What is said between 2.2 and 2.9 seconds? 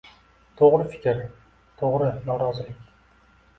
norozilik